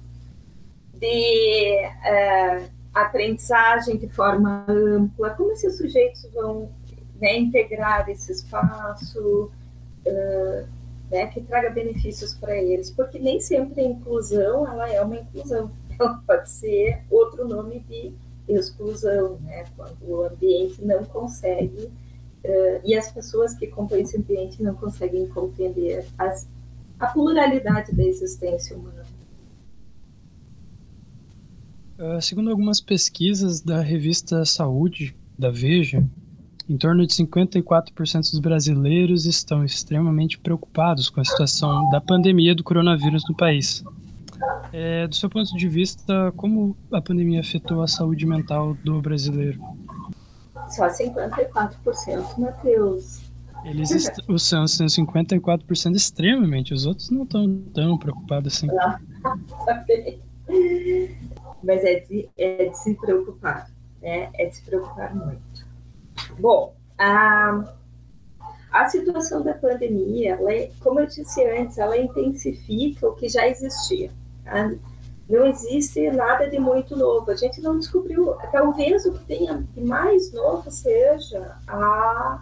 [0.94, 6.70] de uh, aprendizagem de forma ampla, como esses sujeitos vão
[7.20, 9.52] né, integrar esse espaço,
[11.12, 15.72] né, que traga benefícios para eles, porque nem sempre a inclusão ela é uma inclusão,
[15.98, 18.14] ela pode ser outro nome de
[18.48, 21.86] exclusão, né, quando o ambiente não consegue
[22.46, 26.48] uh, e as pessoas que compõem esse ambiente não conseguem compreender as,
[27.00, 29.04] a pluralidade da existência humana.
[31.98, 36.06] Uh, segundo algumas pesquisas da revista Saúde, da Veja,
[36.68, 42.64] em torno de 54% dos brasileiros estão extremamente preocupados com a situação da pandemia do
[42.64, 43.84] coronavírus no país.
[44.74, 49.60] É, do seu ponto de vista, como a pandemia afetou a saúde mental do brasileiro?
[50.70, 53.22] Só 54%, Matheus.
[53.64, 53.90] Eles
[54.28, 58.68] os são, são 54% extremamente, os outros não estão tão preocupados assim.
[58.80, 59.00] Ah,
[59.66, 59.84] tá
[61.64, 64.30] mas é de, é de se preocupar, né?
[64.36, 65.55] É de se preocupar muito.
[66.38, 67.64] Bom, a,
[68.72, 73.48] a situação da pandemia, ela, é, como eu disse antes, ela intensifica o que já
[73.48, 74.12] existia.
[74.44, 74.72] Tá?
[75.28, 77.32] Não existe nada de muito novo.
[77.32, 82.42] A gente não descobriu, talvez o que tenha de mais novo seja a,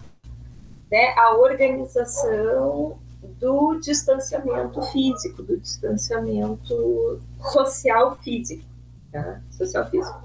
[0.92, 2.98] né, a organização
[3.40, 8.73] do distanciamento físico, do distanciamento social físico
[9.14, 10.20] né, social físico.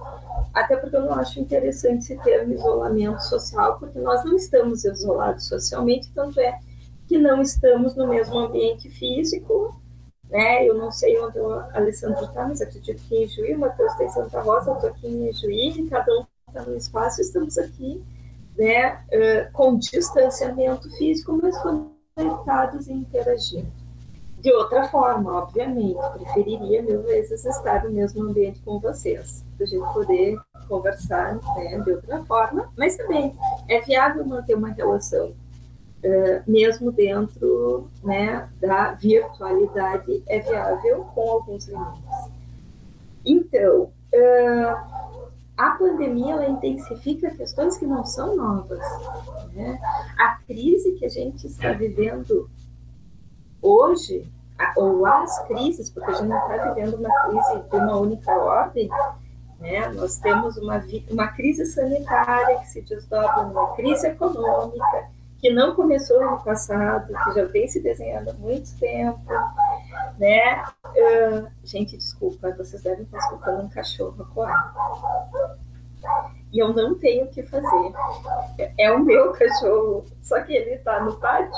[0.55, 5.47] Até porque eu não acho interessante esse termo isolamento social, porque nós não estamos isolados
[5.47, 6.59] socialmente, tanto é
[7.07, 9.81] que não estamos no mesmo ambiente físico,
[10.29, 10.67] né?
[10.67, 14.05] Eu não sei onde o Alessandro está, mas acredito que em Juí, o Matheus está
[14.05, 18.03] em Santa Rosa, eu estou aqui em Juí, cada um está no espaço, estamos aqui,
[18.57, 18.97] né?
[19.13, 21.57] Uh, com distanciamento físico, mas
[22.15, 23.78] conectados e interagindo.
[24.41, 29.69] De outra forma, obviamente, preferiria mil vezes estar no mesmo ambiente com vocês, para a
[29.69, 33.35] gente poder conversar né, de outra forma, mas também
[33.69, 41.67] é viável manter uma relação, uh, mesmo dentro né, da virtualidade, é viável com alguns
[41.67, 42.31] limites.
[43.25, 44.99] Então, uh,
[45.57, 48.79] a pandemia ela intensifica questões que não são novas.
[49.53, 49.81] Né?
[50.17, 52.49] A crise que a gente está vivendo
[53.63, 54.27] hoje,
[54.77, 58.89] ou as crises, porque a gente não está vivendo uma crise de uma única ordem,
[59.61, 59.89] né?
[59.89, 66.21] nós temos uma, uma crise sanitária que se desdobra numa crise econômica, que não começou
[66.21, 69.21] no passado, que já vem se desenhando há muito tempo,
[70.19, 70.65] né?
[70.87, 74.75] Uh, gente, desculpa, vocês devem estar escutando um cachorro coar.
[76.53, 77.93] E eu não tenho o que fazer.
[78.59, 81.53] É, é o meu cachorro, só que ele está no pátio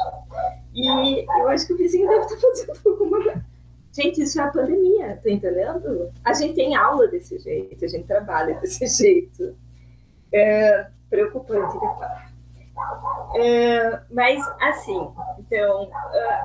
[0.74, 3.44] e eu acho que o vizinho deve estar fazendo alguma coisa.
[3.92, 6.12] Gente, isso é a pandemia, tá entendendo?
[6.24, 9.56] A gente tem aula desse jeito, a gente trabalha desse jeito.
[10.32, 15.90] É preocupante, de É, mas, assim, então,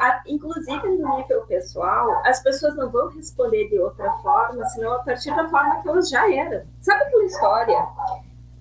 [0.01, 4.99] a, inclusive no nível pessoal, as pessoas não vão responder de outra forma, senão a
[5.03, 6.65] partir da forma que elas já eram.
[6.81, 7.87] Sabe aquela história?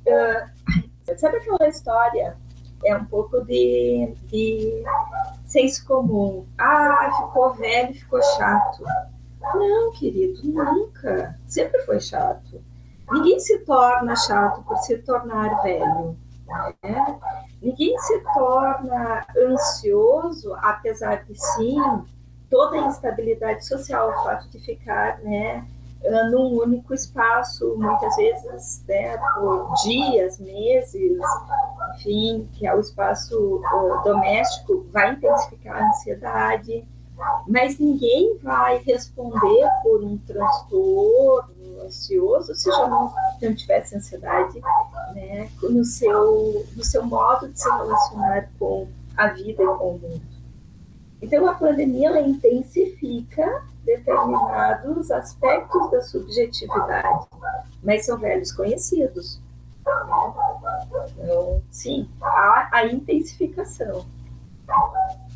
[0.06, 2.36] Uh, sabe aquela história
[2.84, 4.84] é um pouco de, de
[5.54, 6.44] senso comum.
[6.58, 8.82] Ah, ficou velho, ficou chato.
[9.54, 11.38] Não, querido, nunca.
[11.46, 12.60] Sempre foi chato.
[13.12, 16.16] Ninguém se torna chato por se tornar velho.
[16.82, 17.20] Né?
[17.62, 21.80] Ninguém se torna ansioso, apesar de sim,
[22.50, 25.64] toda a instabilidade social, o fato de ficar né,
[26.30, 31.18] num único espaço, muitas vezes né, por dias, meses,
[31.94, 33.62] enfim, que é o espaço
[34.04, 36.84] doméstico, vai intensificar a ansiedade,
[37.46, 44.60] mas ninguém vai responder por um transtorno ansioso se já não, não tivesse ansiedade
[45.14, 49.98] né, no, seu, no seu modo de se relacionar com a vida e com o
[49.98, 50.34] mundo.
[51.22, 57.26] Então, a pandemia ela intensifica determinados aspectos da subjetividade,
[57.82, 59.40] mas são velhos conhecidos.
[61.18, 64.06] Então, sim, há a intensificação.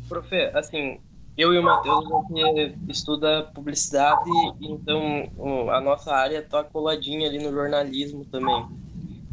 [0.07, 0.99] Profe, assim,
[1.37, 4.29] eu e o Matheus, a gente estuda publicidade,
[4.59, 8.67] então a nossa área está coladinha ali no jornalismo também.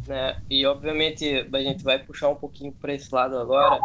[0.07, 0.41] Né?
[0.49, 3.79] E, obviamente, a gente vai puxar um pouquinho para esse lado agora,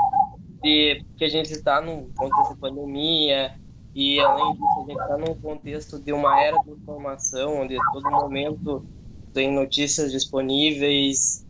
[0.62, 3.56] de que a gente está num contexto de pandemia,
[3.94, 7.82] e além disso, a gente está num contexto de uma era de informação, onde a
[7.92, 8.86] todo momento
[9.32, 11.46] tem notícias disponíveis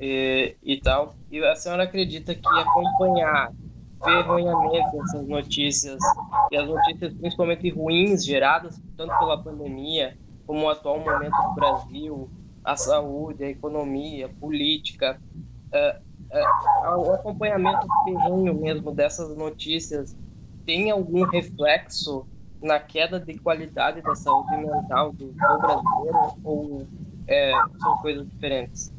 [0.00, 1.14] e, e tal.
[1.30, 3.52] E a senhora acredita que acompanhar
[4.02, 5.98] ferronhamento dessas notícias
[6.50, 10.16] e as notícias principalmente ruins geradas tanto pela pandemia
[10.46, 12.30] como o atual momento do Brasil,
[12.64, 15.20] a saúde, a economia, a política,
[15.72, 20.16] uh, uh, o acompanhamento ferrenho mesmo dessas notícias
[20.64, 22.26] tem algum reflexo
[22.62, 26.86] na queda de qualidade da saúde mental do, do brasileiro ou
[27.30, 28.92] é, são coisas diferentes?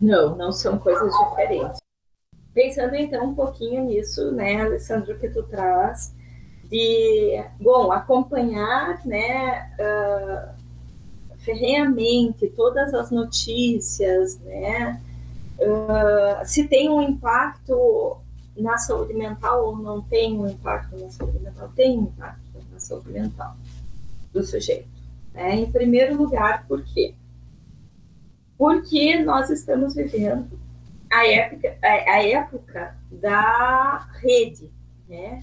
[0.00, 1.80] Não, não são coisas diferentes.
[2.52, 6.12] Pensando então um pouquinho nisso, né, Alessandro, que tu traz,
[6.64, 15.00] de, bom, acompanhar, né, uh, ferreamente todas as notícias, né,
[15.60, 18.16] uh, se tem um impacto
[18.56, 22.80] na saúde mental ou não tem um impacto na saúde mental, tem um impacto na
[22.80, 23.56] saúde mental
[24.32, 25.01] do sujeito.
[25.32, 25.56] Né?
[25.56, 27.14] Em primeiro lugar, por quê?
[28.56, 30.58] Porque nós estamos vivendo
[31.10, 34.70] a época, a, época da rede,
[35.08, 35.40] né?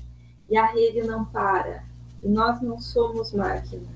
[0.49, 1.83] E a rede não para.
[2.23, 3.87] E nós não somos máquina.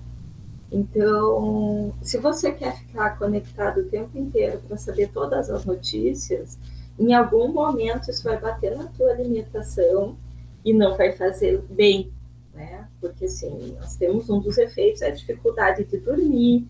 [0.72, 6.58] Então, se você quer ficar conectado o tempo inteiro para saber todas as notícias,
[6.98, 10.16] em algum momento isso vai bater na tua alimentação
[10.64, 12.12] e não vai fazer bem,
[12.54, 12.88] né?
[12.99, 16.68] Porque assim, nós temos um dos efeitos é a dificuldade de dormir,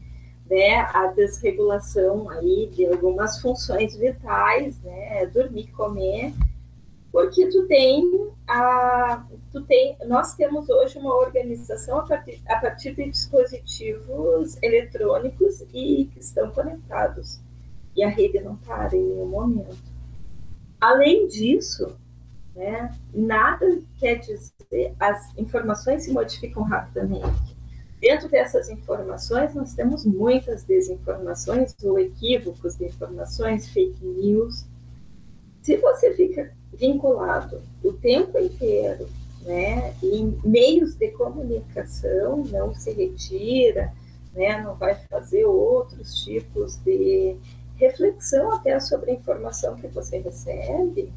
[0.49, 0.79] né?
[0.93, 5.25] A desregulação aí de algumas funções vitais, né?
[5.27, 6.33] Dormir, comer,
[7.11, 12.95] porque tu tem a, tu tem, nós temos hoje uma organização a partir, a partir
[12.95, 17.39] de dispositivos eletrônicos e que estão conectados
[17.95, 19.77] e a rede não para em nenhum momento.
[20.81, 21.95] Além disso,
[22.55, 27.53] né, nada quer dizer, as informações se modificam rapidamente.
[27.99, 34.65] Dentro dessas informações, nós temos muitas desinformações ou equívocos de informações, fake news.
[35.61, 39.07] Se você fica vinculado o tempo inteiro
[39.45, 43.93] né, em meios de comunicação, não se retira,
[44.33, 47.37] né, não vai fazer outros tipos de
[47.77, 51.11] reflexão até sobre a informação que você recebe,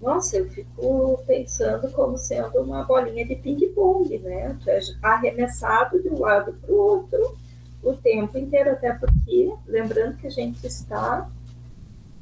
[0.00, 4.56] nossa, eu fico pensando como sendo uma bolinha de ping-pong, né?
[4.62, 7.36] Tu é arremessado de um lado para o outro
[7.82, 11.28] o tempo inteiro, até porque, lembrando que a gente está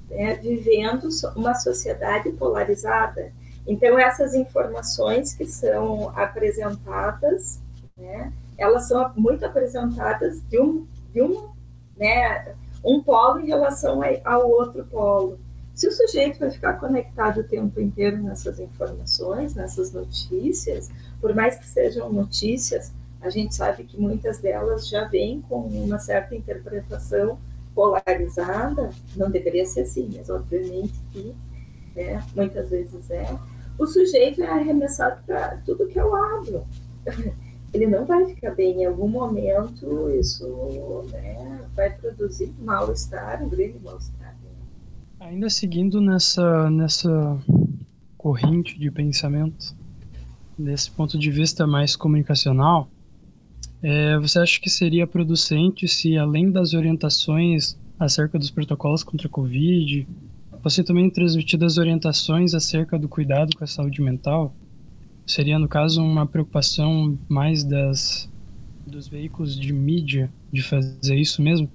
[0.08, 3.32] né, vivendo uma sociedade polarizada.
[3.66, 7.60] Então, essas informações que são apresentadas,
[7.96, 11.48] né, elas são muito apresentadas de um, de um
[11.96, 12.54] né,
[12.84, 15.38] um polo em relação ao outro polo.
[15.76, 20.88] Se o sujeito vai ficar conectado o tempo inteiro nessas informações, nessas notícias,
[21.20, 25.98] por mais que sejam notícias, a gente sabe que muitas delas já vêm com uma
[25.98, 27.38] certa interpretação
[27.74, 31.36] polarizada, não deveria ser assim, mas obviamente que
[31.94, 33.38] né, muitas vezes é.
[33.78, 36.64] O sujeito é arremessado para tudo que é lado.
[37.74, 43.78] Ele não vai ficar bem em algum momento, isso né, vai produzir mal-estar, um grande
[43.84, 44.34] mal-estar.
[45.26, 47.36] Ainda seguindo nessa, nessa
[48.16, 49.74] corrente de pensamento,
[50.56, 52.88] desse ponto de vista mais comunicacional,
[53.82, 59.30] é, você acha que seria producente se, além das orientações acerca dos protocolos contra a
[59.30, 60.06] Covid,
[60.62, 64.54] você também transmitidas orientações acerca do cuidado com a saúde mental?
[65.26, 68.30] Seria, no caso, uma preocupação mais das
[68.86, 71.68] dos veículos de mídia de fazer isso mesmo.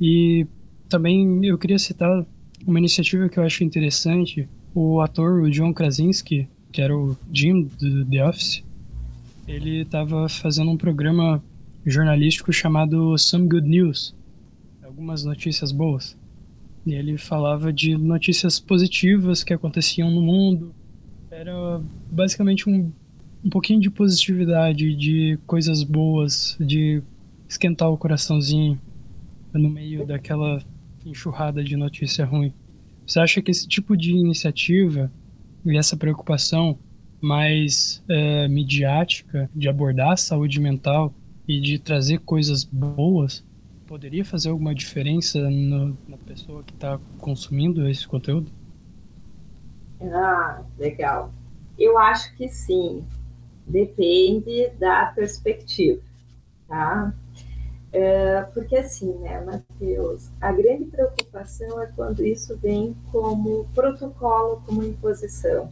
[0.00, 0.46] E
[0.88, 2.24] também eu queria citar
[2.66, 4.48] uma iniciativa que eu acho interessante.
[4.74, 8.64] O ator o John Krasinski, que era o Jim do The Office,
[9.46, 11.42] ele estava fazendo um programa
[11.84, 14.14] jornalístico chamado Some Good News,
[14.82, 16.16] algumas notícias boas.
[16.86, 20.74] E ele falava de notícias positivas que aconteciam no mundo.
[21.30, 22.90] Era basicamente um
[23.44, 27.02] um pouquinho de positividade, de coisas boas, de
[27.48, 28.80] esquentar o coraçãozinho
[29.52, 30.62] no meio daquela
[31.04, 32.52] enxurrada de notícia ruim.
[33.06, 35.10] Você acha que esse tipo de iniciativa
[35.64, 36.78] e essa preocupação
[37.20, 41.14] mais é, midiática de abordar a saúde mental
[41.46, 43.44] e de trazer coisas boas
[43.92, 48.50] poderia fazer alguma diferença no, na pessoa que está consumindo esse conteúdo?
[50.00, 51.30] Ah, legal.
[51.78, 53.04] Eu acho que sim
[53.66, 56.00] depende da perspectiva,
[56.66, 57.12] tá?
[57.92, 64.82] É, porque assim, né, Matheus, a grande preocupação é quando isso vem como protocolo, como
[64.82, 65.70] imposição,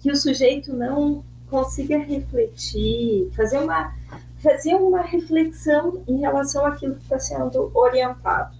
[0.00, 3.98] que o sujeito não consiga refletir, fazer uma
[4.42, 8.56] fazer uma reflexão em relação àquilo que está sendo orientado,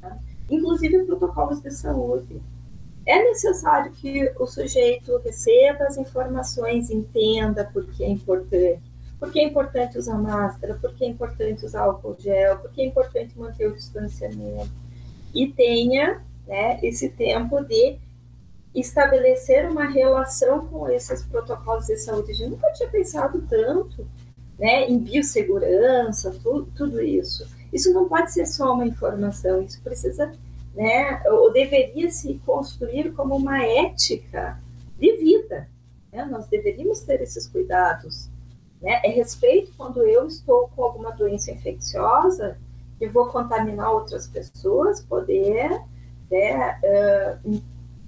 [0.00, 0.16] tá?
[0.48, 2.40] inclusive protocolos de saúde.
[3.04, 8.89] É necessário que o sujeito receba as informações, entenda por que é importante.
[9.20, 10.74] Por que é importante usar máscara?
[10.80, 12.58] Por que é importante usar álcool gel?
[12.58, 14.72] Por que é importante manter o distanciamento?
[15.34, 17.98] E tenha né, esse tempo de
[18.74, 22.42] estabelecer uma relação com esses protocolos de saúde.
[22.42, 24.06] Eu nunca tinha pensado tanto
[24.58, 27.46] né, em biossegurança, tudo, tudo isso.
[27.70, 30.32] Isso não pode ser só uma informação, isso precisa,
[30.74, 34.58] né, ou deveria se construir como uma ética
[34.98, 35.68] de vida.
[36.12, 36.24] Né?
[36.24, 38.28] Nós deveríamos ter esses cuidados.
[38.80, 39.00] Né?
[39.04, 42.56] É respeito quando eu estou com alguma doença infecciosa
[43.00, 45.70] e vou contaminar outras pessoas, poder
[46.30, 47.62] né, uh,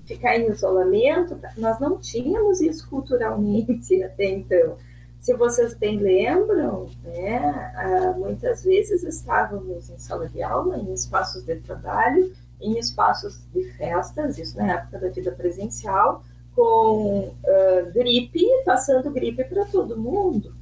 [0.07, 1.39] ficar em isolamento.
[1.57, 4.77] Nós não tínhamos isso culturalmente até então.
[5.21, 11.45] Se vocês bem lembram, né, ah, muitas vezes estávamos em sala de aula, em espaços
[11.45, 16.25] de trabalho, em espaços de festas, isso na época da vida presencial,
[16.57, 20.53] com uh, gripe, passando gripe para todo mundo.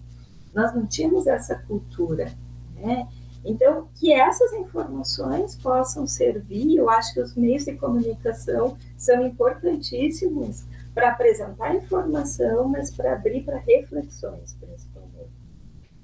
[0.55, 2.33] Nós não tínhamos essa cultura.
[2.75, 3.09] Né?
[3.45, 10.65] Então, que essas informações possam servir, eu acho que os meios de comunicação são importantíssimos
[10.95, 15.31] para apresentar informação, mas para abrir para reflexões, principalmente.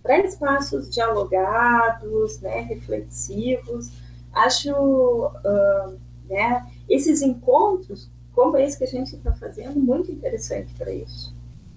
[0.02, 3.90] Para espaços dialogados, né, reflexivos,
[4.32, 10.92] acho uh, né, esses encontros, como esse que a gente está fazendo, muito interessante para
[10.92, 11.35] isso.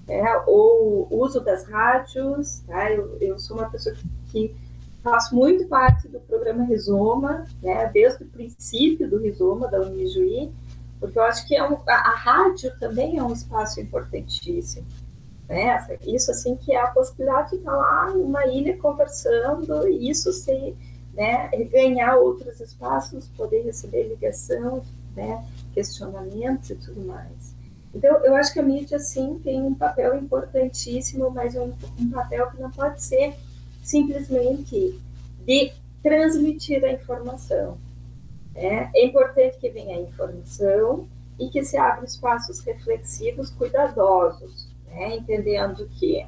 [0.10, 2.92] É, ou uso das rádios, tá?
[2.92, 4.56] eu, eu sou uma pessoa que, que
[5.04, 10.52] faço muito parte do programa Rizoma, né, desde o princípio do Rizoma da Unijuí,
[11.00, 14.86] porque eu acho que é um, a, a, rádio também é um espaço importantíssimo.
[15.48, 15.98] Né?
[16.06, 20.76] Isso assim que é a possibilidade de estar lá numa ilha conversando e isso se
[21.14, 24.84] né, ganhar outros espaços, poder receber ligação,
[25.16, 27.39] né, questionamentos e tudo mais.
[27.94, 32.52] Então, eu acho que a mídia, sim, tem um papel importantíssimo, mas um, um papel
[32.52, 33.36] que não pode ser
[33.82, 35.00] simplesmente
[35.46, 35.72] de
[36.04, 37.78] transmitir a informação,
[38.56, 41.08] é, é importante que venha a informação
[41.40, 45.16] e que se abra espaços reflexivos cuidadosos, né?
[45.16, 46.26] entendendo que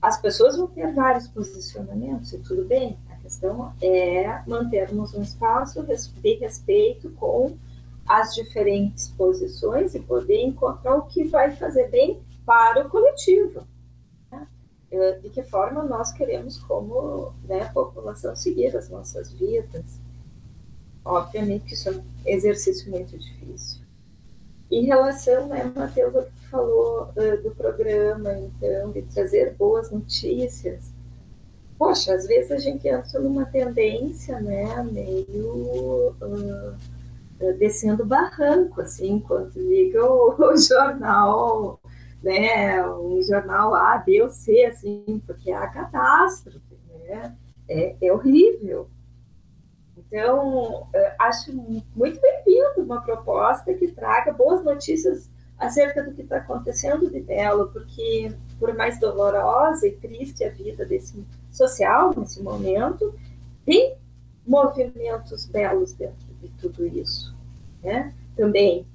[0.00, 2.96] as pessoas vão ter vários posicionamentos e tudo bem.
[3.10, 7.56] A questão é mantermos um espaço de respeito com
[8.06, 13.66] as diferentes posições e poder encontrar o que vai fazer bem para o coletivo.
[14.30, 14.46] Né?
[15.22, 20.00] De que forma nós queremos, como né, população, seguir as nossas vidas
[21.06, 23.80] Obviamente que isso é um exercício muito difícil.
[24.68, 30.90] Em relação, né, Matheus, ao que falou uh, do programa, então, de trazer boas notícias,
[31.78, 36.76] poxa, às vezes a gente entra numa tendência, né, meio uh,
[37.58, 41.80] descendo barranco, assim, quando liga o, o, jornal,
[42.22, 46.60] né, um jornal A, B ou C, assim, porque é a catástrofe,
[47.08, 47.36] né,
[47.68, 48.88] é, é horrível.
[49.96, 50.86] Então,
[51.18, 51.52] acho
[51.94, 55.28] muito bem-vindo uma proposta que traga boas notícias
[55.58, 60.84] acerca do que está acontecendo de belo, porque por mais dolorosa e triste a vida
[60.84, 63.14] desse social nesse momento,
[63.64, 63.96] tem
[64.46, 66.25] movimentos belos dentro
[66.60, 67.34] tudo isso,
[67.82, 68.12] né?
[68.36, 68.86] Também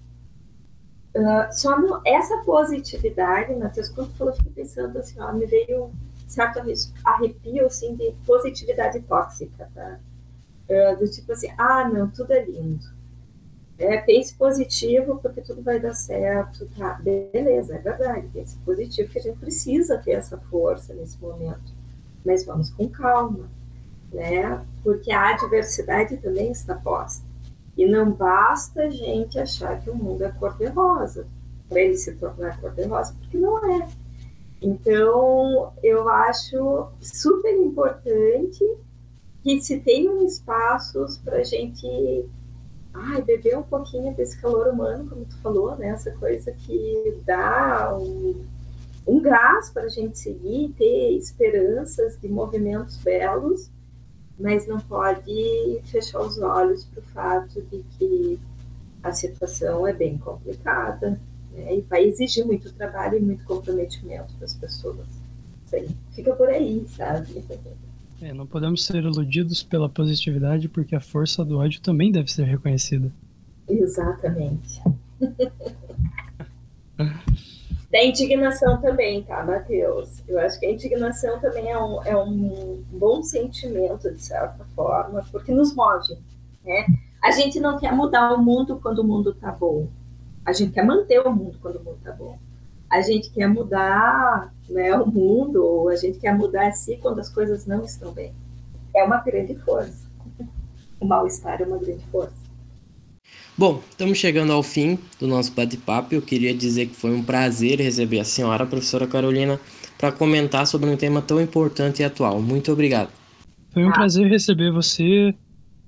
[1.15, 5.85] uh, só no, essa positividade, Matheus, quando falou, eu fiquei pensando assim, ó, me veio
[5.85, 5.91] um
[6.27, 6.61] certo
[7.03, 9.99] arrepio assim de positividade tóxica, tá?
[10.67, 12.85] É, do tipo assim, ah, não, tudo é lindo.
[13.77, 16.93] É, pense positivo porque tudo vai dar certo, tá?
[17.01, 21.73] Beleza, é verdade, pense positivo que a gente precisa ter essa força nesse momento.
[22.23, 23.49] Mas vamos com calma,
[24.13, 24.63] né?
[24.83, 27.30] Porque a adversidade também está posta.
[27.77, 31.27] E não basta a gente achar que o mundo é cor-de-rosa,
[31.69, 33.87] para ele se tornar cor-de-rosa, porque não é.
[34.61, 38.63] Então, eu acho super importante
[39.41, 42.29] que se tenham espaços para a gente
[42.93, 45.89] ai, beber um pouquinho desse calor humano, como tu falou, né?
[45.89, 48.45] Essa coisa que dá um,
[49.07, 53.69] um gás para a gente seguir, ter esperanças de movimentos belos,
[54.41, 58.39] mas não pode fechar os olhos para o fato de que
[59.03, 61.19] a situação é bem complicada
[61.51, 61.77] né?
[61.77, 65.07] e vai exigir muito trabalho e muito comprometimento das pessoas.
[65.73, 67.43] Aí, fica por aí, sabe?
[68.21, 72.43] É, não podemos ser iludidos pela positividade, porque a força do ódio também deve ser
[72.43, 73.11] reconhecida.
[73.67, 74.81] Exatamente.
[77.91, 80.23] Da indignação também, tá, Matheus?
[80.25, 85.25] Eu acho que a indignação também é um, é um bom sentimento, de certa forma,
[85.29, 86.17] porque nos move,
[86.63, 86.85] né?
[87.21, 89.87] A gente não quer mudar o mundo quando o mundo tá bom.
[90.45, 92.39] A gente quer manter o mundo quando o mundo tá bom.
[92.89, 97.19] A gente quer mudar né, o mundo, ou a gente quer mudar a si quando
[97.19, 98.33] as coisas não estão bem.
[98.95, 100.09] É uma grande força.
[100.99, 102.40] O mal-estar é uma grande força.
[103.57, 106.15] Bom, estamos chegando ao fim do nosso bate-papo.
[106.15, 109.59] Eu queria dizer que foi um prazer receber a senhora, a professora Carolina,
[109.97, 112.41] para comentar sobre um tema tão importante e atual.
[112.41, 113.09] Muito obrigado.
[113.73, 115.35] Foi um prazer receber você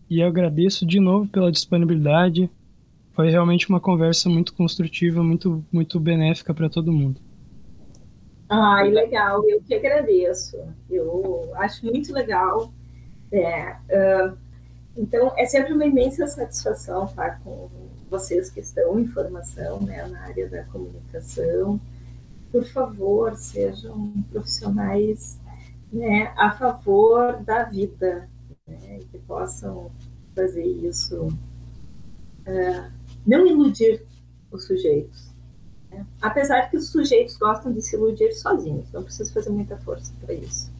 [0.09, 2.49] e eu agradeço de novo pela disponibilidade.
[3.13, 7.19] Foi realmente uma conversa muito construtiva, muito, muito benéfica para todo mundo.
[8.49, 10.57] Ai, legal, eu que agradeço.
[10.89, 12.71] Eu acho muito legal.
[13.31, 14.37] É, uh,
[14.95, 17.69] então, é sempre uma imensa satisfação estar com
[18.09, 21.81] vocês que estão em formação né, na área da comunicação.
[22.51, 25.39] Por favor, sejam profissionais
[25.91, 28.29] né, a favor da vida,
[28.67, 29.91] né, que possam
[30.35, 32.91] fazer isso, uh,
[33.25, 34.05] não iludir
[34.51, 35.31] os sujeitos.
[35.89, 36.05] Né?
[36.21, 40.35] Apesar que os sujeitos gostam de se iludir sozinhos, não precisa fazer muita força para
[40.35, 40.71] isso.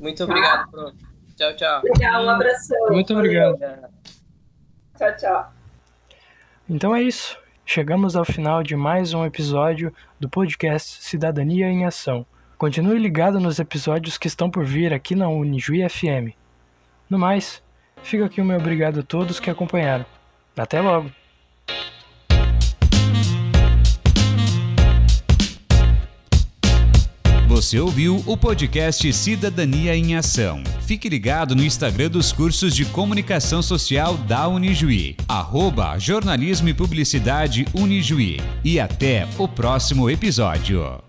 [0.00, 0.70] Muito obrigado, tá?
[0.70, 1.07] prof.
[1.38, 1.82] Tchau, tchau.
[1.84, 2.76] Legal, um abração.
[2.90, 3.56] Muito obrigado.
[4.96, 5.52] Tchau, tchau.
[6.68, 7.38] Então é isso.
[7.64, 12.26] Chegamos ao final de mais um episódio do podcast Cidadania em Ação.
[12.56, 16.34] Continue ligado nos episódios que estão por vir aqui na Unijuí FM.
[17.08, 17.62] No mais,
[18.02, 20.04] fica aqui o meu obrigado a todos que acompanharam.
[20.56, 21.08] Até logo!
[27.58, 30.62] Você ouviu o podcast Cidadania em Ação.
[30.86, 37.66] Fique ligado no Instagram dos cursos de comunicação social da Unijuí, arroba jornalismo e publicidade
[37.74, 38.36] Unijuí.
[38.64, 41.07] E até o próximo episódio.